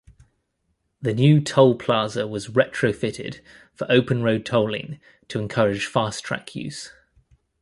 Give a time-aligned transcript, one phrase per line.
[0.99, 3.39] The new toll plaza was retrofitted
[3.75, 6.91] for open road tolling to encourage FasTrak use.